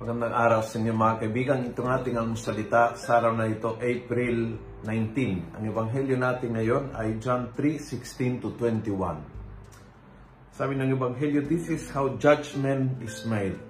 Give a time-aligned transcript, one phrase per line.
[0.00, 1.60] araw sa inyo mga kaibigan.
[1.60, 4.56] Itong ating almusalita sa araw na ito, April
[4.88, 5.60] 19.
[5.60, 9.20] Ang ebanghelyo natin ngayon ay John 3:16 to 21.
[10.56, 13.60] Sabi ng ebanghelyo, this is how judgment is made.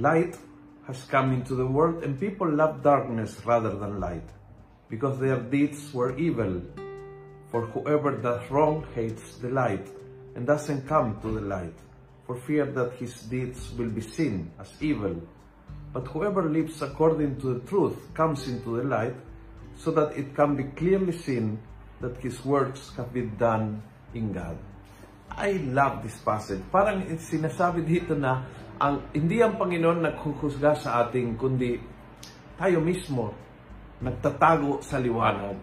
[0.00, 0.40] Light
[0.88, 4.24] has come into the world and people love darkness rather than light
[4.88, 6.64] because their deeds were evil.
[7.52, 9.84] For whoever does wrong hates the light
[10.32, 11.76] and doesn't come to the light
[12.26, 15.20] for fear that his deeds will be seen as evil.
[15.92, 19.14] But whoever lives according to the truth comes into the light,
[19.76, 21.58] so that it can be clearly seen
[22.00, 23.82] that his works have been done
[24.14, 24.58] in God.
[25.34, 26.62] I love this passage.
[26.70, 28.46] Parang sinasabi dito na
[28.78, 31.78] ang hindi ang Panginoon naghuhusga sa ating kundi
[32.54, 33.34] tayo mismo
[33.98, 35.58] nagtatago sa liwanag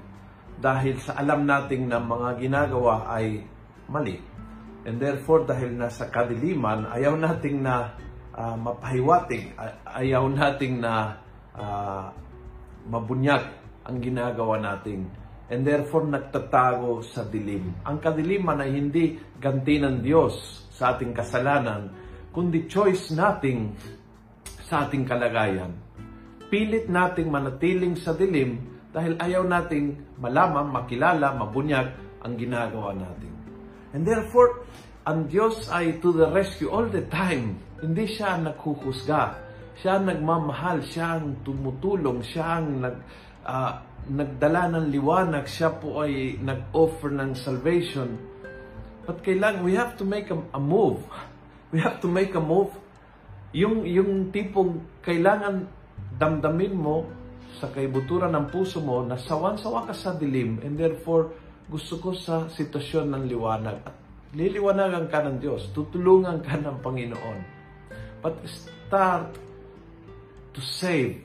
[0.60, 3.44] dahil sa alam nating na mga ginagawa ay
[3.88, 4.31] mali.
[4.82, 7.94] And therefore, dahil nasa kadiliman, ayaw nating na
[8.34, 9.54] uh, mapahiwatig,
[9.86, 11.22] ayaw nating na
[11.54, 12.10] uh,
[12.90, 13.46] mabunyag
[13.86, 15.06] ang ginagawa nating.
[15.52, 17.76] And therefore, nagtatago sa dilim.
[17.86, 21.92] Ang kadiliman ay hindi ganti ng Diyos sa ating kasalanan,
[22.34, 23.76] kundi choice nating
[24.66, 25.76] sa ating kalagayan.
[26.48, 31.92] Pilit nating manatiling sa dilim dahil ayaw nating malaman, makilala, mabunyag
[32.24, 33.31] ang ginagawa natin.
[33.92, 34.64] And therefore,
[35.04, 37.60] ang Diyos ay to the rescue all the time.
[37.82, 39.24] Hindi siya naghuhusga.
[39.82, 42.96] Siya ang nagmamahal, siya ang tumutulong, siya ang nag,
[43.44, 43.74] uh,
[44.08, 48.14] nagdala ng liwanag, siya po ay nag-offer ng salvation.
[49.10, 51.02] But kailangan, we have to make a, a move.
[51.74, 52.70] We have to make a move.
[53.58, 55.66] Yung, yung tipong kailangan
[56.22, 57.10] damdamin mo
[57.58, 61.34] sa kaibuturan ng puso mo na sawan-sawa ka sa dilim and therefore
[61.72, 63.96] gusto ko sa sitwasyon ng liwanag at
[64.36, 67.40] liliwanagan ka ng Diyos, tutulungan ka ng Panginoon.
[68.20, 69.40] But start
[70.52, 71.24] to save.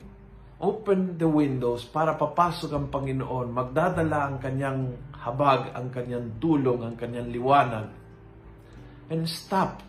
[0.57, 3.51] Open the windows para papasok ang Panginoon.
[3.51, 7.91] Magdadala ang kanyang habag, ang kanyang tulong, ang kanyang liwanag.
[9.11, 9.83] And stop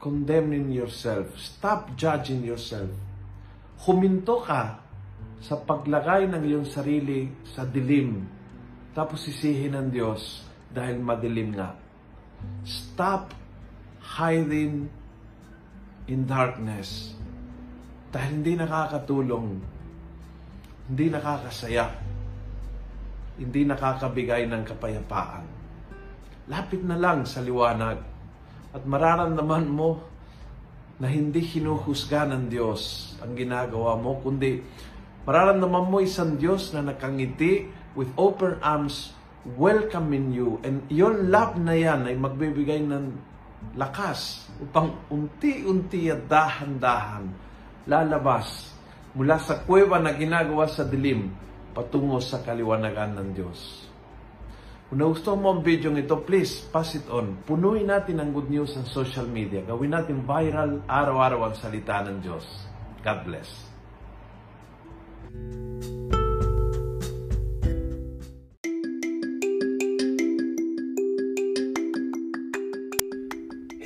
[0.00, 1.36] condemning yourself.
[1.36, 2.90] Stop judging yourself.
[3.84, 4.80] Huminto ka
[5.44, 8.35] sa paglagay ng iyong sarili sa dilim
[8.96, 10.40] tapos sisihin ng Diyos
[10.72, 11.76] dahil madilim nga.
[12.64, 13.36] Stop
[14.16, 14.88] hiding
[16.08, 17.12] in darkness
[18.08, 19.60] dahil hindi nakakatulong,
[20.88, 21.92] hindi nakakasaya,
[23.36, 25.44] hindi nakakabigay ng kapayapaan.
[26.48, 28.00] Lapit na lang sa liwanag
[28.72, 30.00] at mararamdaman mo
[30.96, 34.64] na hindi hinuhusga ng Diyos ang ginagawa mo, kundi
[35.28, 39.16] mararamdaman mo isang Diyos na nakangiti with open arms
[39.56, 40.60] welcoming you.
[40.62, 43.04] And your love na yan ay magbibigay ng
[43.74, 47.24] lakas upang unti-unti at dahan-dahan
[47.88, 48.76] lalabas
[49.16, 51.32] mula sa kuweba na ginagawa sa dilim
[51.72, 53.60] patungo sa kaliwanagan ng Diyos.
[54.86, 57.42] Kung nagustuhan mo ang video ito, please pass it on.
[57.42, 59.66] Punuin natin ang good news sa social media.
[59.66, 62.46] Gawin natin viral araw-araw ang salita ng Diyos.
[63.02, 63.50] God bless.